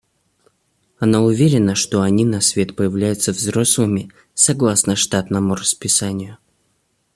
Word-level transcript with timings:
Она 0.97 1.21
уверена, 1.21 1.75
что 1.75 2.01
они 2.01 2.25
на 2.25 2.41
свет 2.41 2.75
появляются 2.75 3.33
взрослыми 3.33 4.09
согласно 4.33 4.95
штатному 4.95 5.53
расписанию. 5.53 6.39